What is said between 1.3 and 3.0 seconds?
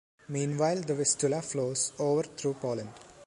flows over through Poland.